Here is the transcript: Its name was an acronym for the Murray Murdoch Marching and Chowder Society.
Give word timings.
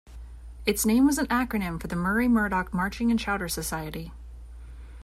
Its 0.65 0.83
name 0.83 1.05
was 1.05 1.19
an 1.19 1.27
acronym 1.27 1.79
for 1.79 1.85
the 1.85 1.95
Murray 1.95 2.27
Murdoch 2.27 2.73
Marching 2.73 3.11
and 3.11 3.19
Chowder 3.19 3.47
Society. 3.47 4.11